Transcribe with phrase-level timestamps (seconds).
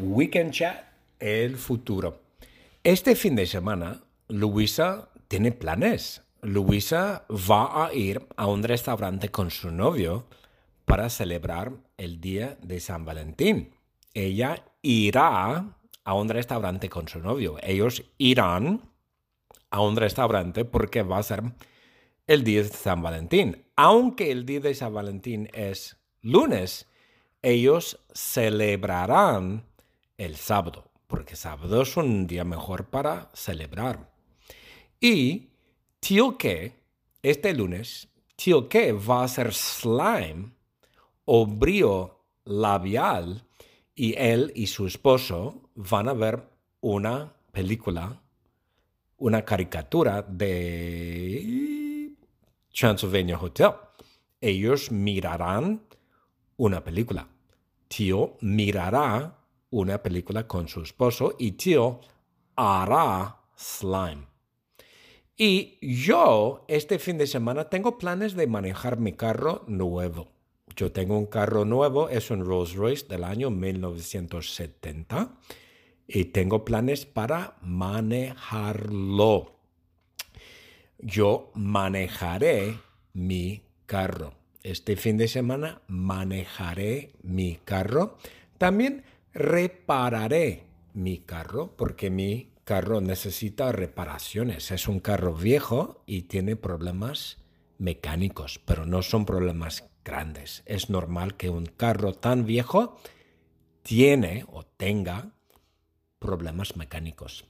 [0.00, 0.84] Weekend Chat,
[1.18, 2.20] el futuro.
[2.82, 6.22] Este fin de semana, Luisa tiene planes.
[6.40, 10.26] Luisa va a ir a un restaurante con su novio
[10.86, 13.74] para celebrar el día de San Valentín.
[14.14, 17.58] Ella irá a un restaurante con su novio.
[17.62, 18.80] Ellos irán
[19.70, 21.42] a un restaurante porque va a ser
[22.26, 23.64] el día de San Valentín.
[23.76, 26.86] Aunque el día de San Valentín es lunes,
[27.42, 29.64] ellos celebrarán
[30.20, 34.12] el sábado, porque sábado es un día mejor para celebrar.
[35.00, 35.48] Y
[35.98, 36.74] tío que,
[37.22, 40.52] este lunes, tío que va a hacer slime
[41.24, 43.46] o brío labial
[43.94, 46.46] y él y su esposo van a ver
[46.82, 48.20] una película,
[49.16, 52.12] una caricatura de
[52.78, 53.72] Transylvania Hotel.
[54.38, 55.80] Ellos mirarán
[56.58, 57.26] una película.
[57.88, 59.39] Tío mirará
[59.70, 62.00] una película con su esposo y tío
[62.56, 64.26] hará slime.
[65.36, 70.28] Y yo este fin de semana tengo planes de manejar mi carro nuevo.
[70.76, 75.38] Yo tengo un carro nuevo, es un Rolls Royce del año 1970
[76.06, 79.56] y tengo planes para manejarlo.
[80.98, 82.78] Yo manejaré
[83.14, 84.34] mi carro.
[84.62, 88.18] Este fin de semana manejaré mi carro.
[88.58, 94.70] También repararé mi carro porque mi carro necesita reparaciones.
[94.70, 97.38] Es un carro viejo y tiene problemas
[97.78, 100.62] mecánicos, pero no son problemas grandes.
[100.66, 102.96] Es normal que un carro tan viejo
[103.82, 105.32] tiene o tenga
[106.18, 107.46] problemas mecánicos.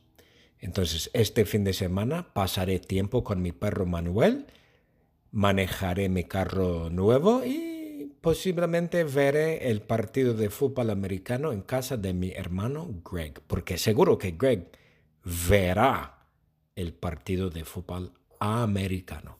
[0.58, 4.46] Entonces, este fin de semana pasaré tiempo con mi perro Manuel,
[5.32, 7.69] manejaré mi carro nuevo y
[8.20, 14.18] posiblemente veré el partido de fútbol americano en casa de mi hermano Greg, porque seguro
[14.18, 14.70] que Greg
[15.24, 16.26] verá
[16.76, 19.38] el partido de fútbol americano.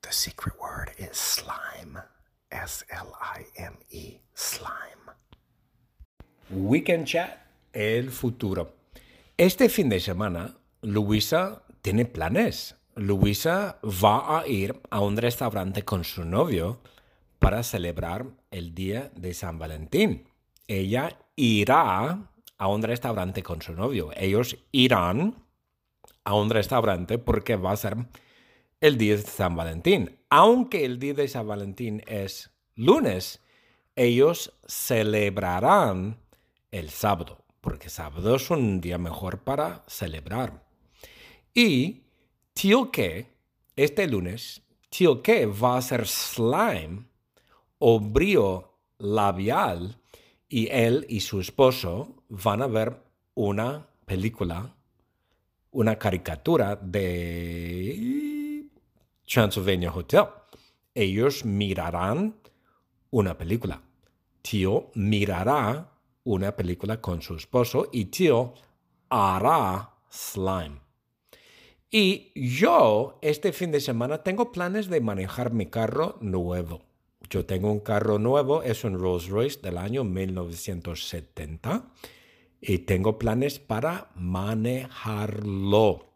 [0.00, 1.98] The secret word is slime.
[2.50, 5.12] S-L-I-M-E, slime.
[6.50, 7.38] Weekend Chat,
[7.72, 8.74] el futuro.
[9.36, 12.74] Este fin de semana, Luisa tiene planes.
[12.94, 16.80] Luisa va a ir a un restaurante con su novio
[17.38, 20.28] para celebrar el día de San Valentín.
[20.66, 24.10] Ella irá a un restaurante con su novio.
[24.16, 25.36] Ellos irán
[26.24, 27.96] a un restaurante porque va a ser
[28.80, 30.18] el día de San Valentín.
[30.28, 33.40] Aunque el día de San Valentín es lunes,
[33.96, 36.18] ellos celebrarán
[36.70, 40.64] el sábado, porque sábado es un día mejor para celebrar.
[41.54, 42.04] Y
[42.52, 43.26] Tío que,
[43.76, 47.07] este lunes, Tío que va a hacer slime
[47.78, 50.00] o brío labial
[50.48, 52.96] y él y su esposo van a ver
[53.34, 54.74] una película,
[55.70, 58.66] una caricatura de
[59.26, 60.24] Transylvania Hotel.
[60.94, 62.34] Ellos mirarán
[63.10, 63.82] una película.
[64.42, 65.92] Tío mirará
[66.24, 68.54] una película con su esposo y tío
[69.08, 70.80] hará slime.
[71.90, 76.87] Y yo este fin de semana tengo planes de manejar mi carro nuevo.
[77.30, 81.90] Yo tengo un carro nuevo, es un Rolls Royce del año 1970
[82.60, 86.06] y tengo planes para manejarlo.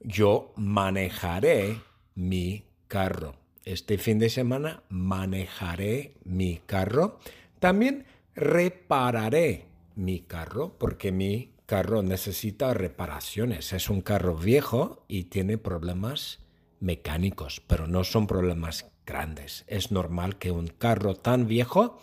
[0.00, 1.80] Yo manejaré
[2.14, 3.34] mi carro.
[3.64, 7.18] Este fin de semana manejaré mi carro.
[7.58, 13.72] También repararé mi carro porque mi carro necesita reparaciones.
[13.72, 16.45] Es un carro viejo y tiene problemas
[16.80, 19.64] mecánicos, pero no son problemas grandes.
[19.66, 21.98] Es normal que un carro tan viejo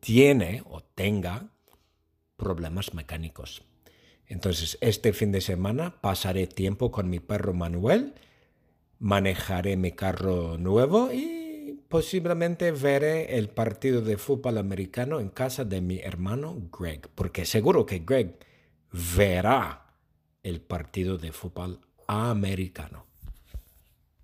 [0.00, 1.48] tiene o tenga
[2.36, 3.64] problemas mecánicos.
[4.26, 8.14] Entonces, este fin de semana pasaré tiempo con mi perro Manuel,
[8.98, 15.80] manejaré mi carro nuevo y posiblemente veré el partido de fútbol americano en casa de
[15.82, 18.38] mi hermano Greg, porque seguro que Greg
[19.16, 19.94] verá
[20.42, 23.11] el partido de fútbol americano.